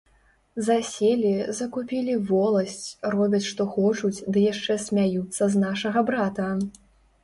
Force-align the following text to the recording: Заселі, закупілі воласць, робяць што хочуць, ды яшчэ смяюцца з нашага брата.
Заселі, 0.69 1.33
закупілі 1.59 2.15
воласць, 2.33 2.87
робяць 3.19 3.45
што 3.51 3.71
хочуць, 3.77 4.15
ды 4.33 4.49
яшчэ 4.51 4.83
смяюцца 4.89 5.43
з 5.57 5.65
нашага 5.71 5.99
брата. 6.13 6.55